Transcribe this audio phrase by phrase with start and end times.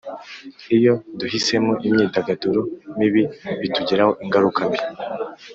[0.77, 2.61] Iyo duhisemo imyidagaduro
[2.97, 3.23] mibi
[3.61, 4.79] bitugiraho ingaruka mbi.